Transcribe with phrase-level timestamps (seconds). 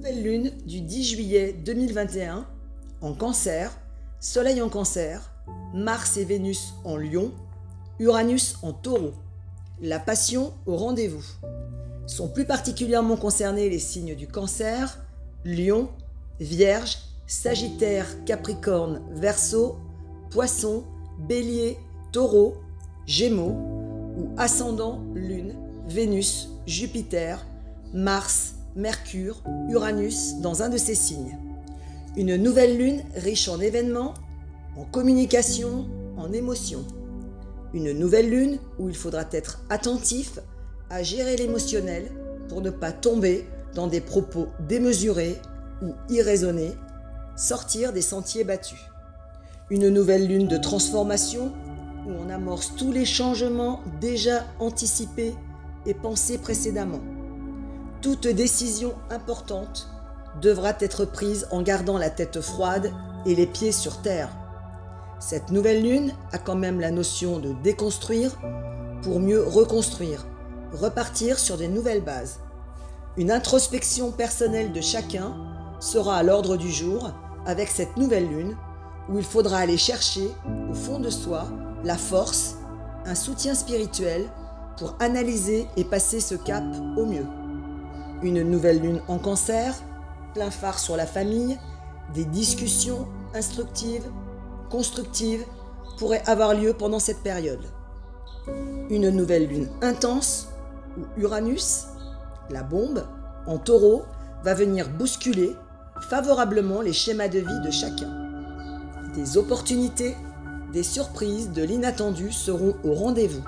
[0.00, 2.46] Nouvelle lune du 10 juillet 2021
[3.02, 3.78] en cancer,
[4.18, 5.30] Soleil en cancer,
[5.74, 7.32] Mars et Vénus en lion,
[7.98, 9.12] Uranus en taureau.
[9.82, 11.26] La passion au rendez-vous.
[12.06, 15.04] Sont plus particulièrement concernés les signes du cancer,
[15.44, 15.90] lion,
[16.40, 19.76] vierge, sagittaire, capricorne, verseau,
[20.30, 20.82] poisson,
[21.28, 21.76] bélier,
[22.10, 22.54] taureau,
[23.04, 23.54] gémeaux
[24.16, 25.52] ou ascendant lune,
[25.88, 27.44] Vénus, Jupiter,
[27.92, 31.36] Mars, Mercure, Uranus dans un de ces signes.
[32.16, 34.14] Une nouvelle lune riche en événements,
[34.76, 36.84] en communication, en émotions.
[37.74, 40.38] Une nouvelle lune où il faudra être attentif
[40.88, 42.10] à gérer l'émotionnel
[42.48, 45.36] pour ne pas tomber dans des propos démesurés
[45.82, 46.72] ou irraisonnés,
[47.36, 48.80] sortir des sentiers battus.
[49.70, 51.52] Une nouvelle lune de transformation
[52.06, 55.34] où on amorce tous les changements déjà anticipés
[55.86, 57.00] et pensés précédemment.
[58.02, 59.86] Toute décision importante
[60.40, 62.92] devra être prise en gardant la tête froide
[63.26, 64.30] et les pieds sur terre.
[65.18, 68.38] Cette nouvelle lune a quand même la notion de déconstruire
[69.02, 70.26] pour mieux reconstruire,
[70.72, 72.40] repartir sur des nouvelles bases.
[73.18, 75.36] Une introspection personnelle de chacun
[75.78, 77.10] sera à l'ordre du jour
[77.44, 78.56] avec cette nouvelle lune
[79.10, 80.30] où il faudra aller chercher
[80.70, 81.48] au fond de soi
[81.84, 82.56] la force,
[83.04, 84.26] un soutien spirituel
[84.78, 86.64] pour analyser et passer ce cap
[86.96, 87.26] au mieux.
[88.22, 89.74] Une nouvelle lune en cancer,
[90.34, 91.58] plein phare sur la famille,
[92.12, 94.04] des discussions instructives,
[94.68, 95.44] constructives
[95.96, 97.64] pourraient avoir lieu pendant cette période.
[98.90, 100.48] Une nouvelle lune intense
[100.98, 101.86] où Uranus,
[102.50, 103.06] la bombe,
[103.46, 104.02] en taureau,
[104.44, 105.56] va venir bousculer
[106.08, 108.10] favorablement les schémas de vie de chacun.
[109.14, 110.14] Des opportunités,
[110.72, 113.44] des surprises, de l'inattendu seront au rendez-vous.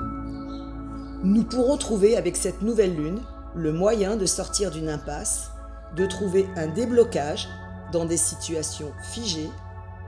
[1.24, 3.20] Nous pourrons trouver avec cette nouvelle lune
[3.54, 5.50] le moyen de sortir d'une impasse,
[5.96, 7.48] de trouver un déblocage
[7.92, 9.50] dans des situations figées,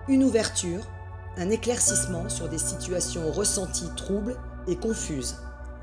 [0.09, 0.81] une ouverture,
[1.37, 5.37] un éclaircissement sur des situations ressenties troubles et confuses.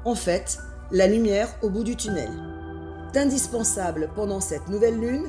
[0.05, 0.59] En fait,
[0.91, 2.29] la lumière au bout du tunnel.
[3.15, 5.27] Indispensable pendant cette nouvelle lune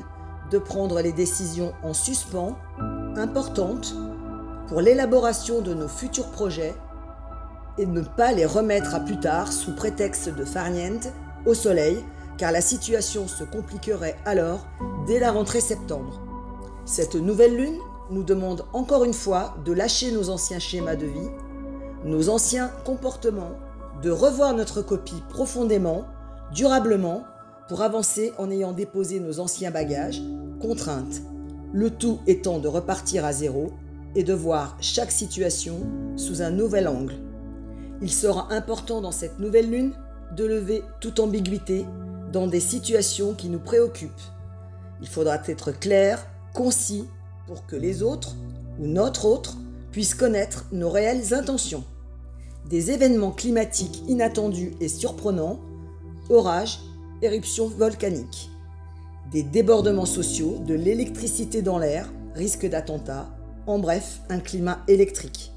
[0.49, 2.57] de prendre les décisions en suspens,
[3.15, 3.95] importantes,
[4.67, 6.73] pour l'élaboration de nos futurs projets
[7.77, 11.09] et ne pas les remettre à plus tard sous prétexte de farniente
[11.45, 12.03] au soleil
[12.37, 14.65] car la situation se compliquerait alors
[15.07, 16.21] dès la rentrée septembre.
[16.85, 17.77] Cette nouvelle lune
[18.09, 21.29] nous demande encore une fois de lâcher nos anciens schémas de vie,
[22.05, 23.57] nos anciens comportements,
[24.01, 26.05] de revoir notre copie profondément,
[26.53, 27.23] durablement,
[27.69, 30.21] pour avancer en ayant déposé nos anciens bagages,
[30.61, 31.21] contraintes,
[31.71, 33.71] le tout étant de repartir à zéro
[34.15, 35.79] et de voir chaque situation
[36.17, 37.15] sous un nouvel angle.
[38.01, 39.93] Il sera important dans cette nouvelle lune
[40.35, 41.85] de lever toute ambiguïté
[42.33, 44.11] dans des situations qui nous préoccupent.
[45.01, 47.05] Il faudra être clair, concis,
[47.47, 48.35] pour que les autres,
[48.79, 49.55] ou notre autre,
[49.91, 51.83] puissent connaître nos réelles intentions.
[52.67, 55.59] Des événements climatiques inattendus et surprenants,
[56.29, 56.79] orages,
[57.21, 58.49] éruptions volcaniques.
[59.31, 63.29] Des débordements sociaux, de l'électricité dans l'air, risque d'attentats,
[63.67, 65.51] en bref, un climat électrique.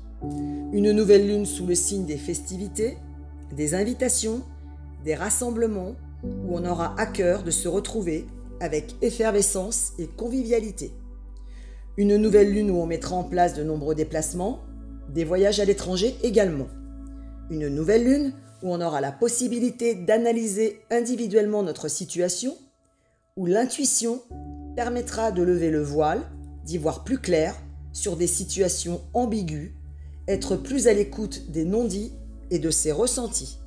[0.73, 2.99] Une nouvelle lune sous le signe des festivités,
[3.57, 4.43] des invitations,
[5.05, 5.95] des rassemblements,
[6.47, 8.27] où on aura à cœur de se retrouver
[8.61, 10.93] avec effervescence et convivialité.
[11.97, 14.61] Une nouvelle lune où on mettra en place de nombreux déplacements,
[15.13, 16.69] des voyages à l'étranger également.
[17.51, 18.33] Une nouvelle lune
[18.63, 22.57] où on aura la possibilité d'analyser individuellement notre situation,
[23.37, 24.23] où l'intuition
[24.75, 26.23] permettra de lever le voile,
[26.65, 27.55] d'y voir plus clair
[27.93, 29.71] sur des situations ambiguës,
[30.29, 32.13] être plus à l'écoute des non-dits
[32.51, 33.59] et de ses ressentis.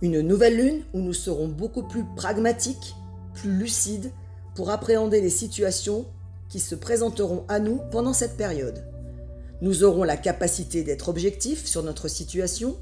[0.00, 2.94] Une nouvelle lune où nous serons beaucoup plus pragmatiques,
[3.34, 4.12] plus lucides
[4.54, 6.06] pour appréhender les situations
[6.48, 8.84] qui se présenteront à nous pendant cette période.
[9.60, 12.76] Nous aurons la capacité d'être objectifs sur notre situation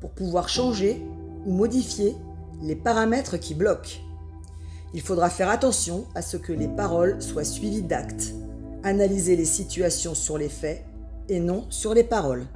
[0.00, 1.02] pour pouvoir changer
[1.44, 2.16] ou modifier
[2.62, 4.00] les paramètres qui bloquent.
[4.94, 8.32] Il faudra faire attention à ce que les paroles soient suivies d'actes,
[8.82, 10.84] analyser les situations sur les faits
[11.28, 12.46] et non sur les paroles.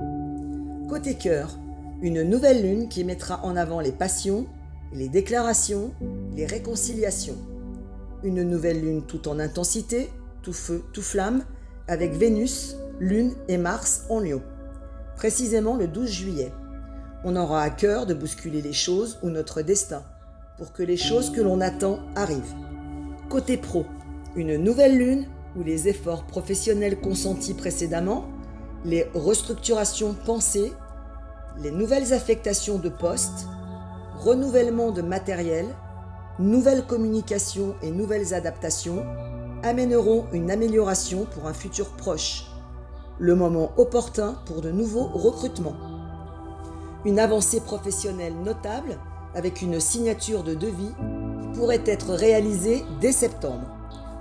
[0.89, 1.59] Côté cœur,
[2.03, 4.47] une nouvelle lune qui mettra en avant les passions,
[4.93, 5.93] les déclarations,
[6.35, 7.37] les réconciliations.
[8.23, 10.11] Une nouvelle lune tout en intensité,
[10.43, 11.45] tout feu, tout flamme,
[11.89, 14.43] avec Vénus, Lune et Mars en lion.
[15.17, 16.53] Précisément le 12 juillet.
[17.25, 20.03] On aura à cœur de bousculer les choses ou notre destin,
[20.59, 22.55] pour que les choses que l'on attend arrivent.
[23.29, 23.87] Côté pro,
[24.35, 25.27] une nouvelle lune
[25.57, 28.27] où les efforts professionnels consentis précédemment,
[28.85, 30.73] les restructurations pensées
[31.63, 33.47] les nouvelles affectations de postes,
[34.19, 35.67] renouvellement de matériel,
[36.39, 39.05] nouvelles communications et nouvelles adaptations,
[39.63, 42.47] amèneront une amélioration pour un futur proche.
[43.19, 45.77] Le moment opportun pour de nouveaux recrutements.
[47.07, 48.99] Une avancée professionnelle notable
[49.35, 50.93] avec une signature de devis
[51.55, 53.67] pourrait être réalisée dès septembre.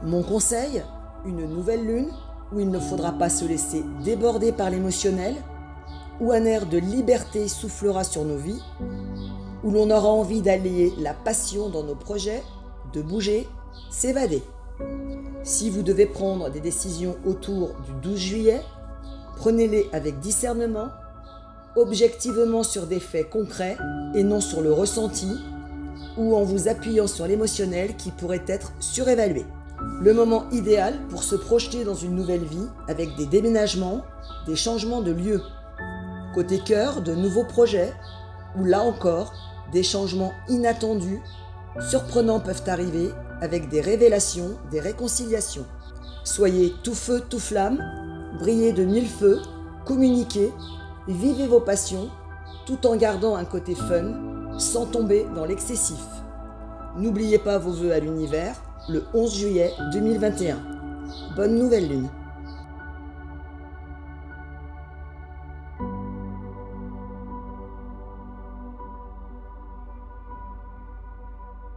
[0.04, 0.84] Mon conseil,
[1.26, 2.12] une nouvelle lune
[2.54, 5.36] où il ne faudra pas se laisser déborder par l'émotionnel,
[6.20, 8.62] où un air de liberté soufflera sur nos vies,
[9.64, 12.44] où l'on aura envie d'allier la passion dans nos projets,
[12.94, 13.48] de bouger,
[13.90, 14.44] s'évader.
[15.44, 18.62] Si vous devez prendre des décisions autour du 12 juillet,
[19.38, 20.90] prenez-les avec discernement,
[21.76, 23.78] objectivement sur des faits concrets
[24.14, 25.38] et non sur le ressenti
[26.18, 29.46] ou en vous appuyant sur l'émotionnel qui pourrait être surévalué.
[30.02, 34.04] Le moment idéal pour se projeter dans une nouvelle vie avec des déménagements,
[34.48, 35.42] des changements de lieu.
[36.36, 37.94] Côté cœur, de nouveaux projets,
[38.60, 39.32] ou là encore,
[39.72, 41.22] des changements inattendus,
[41.90, 45.66] surprenants peuvent arriver avec des révélations, des réconciliations.
[46.26, 47.82] Soyez tout feu, tout flamme,
[48.38, 49.40] brillez de mille feux,
[49.86, 50.52] communiquez,
[51.08, 52.10] vivez vos passions,
[52.66, 56.04] tout en gardant un côté fun, sans tomber dans l'excessif.
[56.98, 60.58] N'oubliez pas vos vœux à l'univers le 11 juillet 2021.
[61.38, 62.10] Bonne nouvelle lune